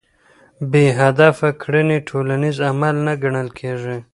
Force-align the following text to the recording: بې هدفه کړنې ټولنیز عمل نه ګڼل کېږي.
بې 0.71 0.85
هدفه 0.99 1.49
کړنې 1.61 1.97
ټولنیز 2.09 2.57
عمل 2.69 2.95
نه 3.07 3.13
ګڼل 3.23 3.47
کېږي. 3.59 3.97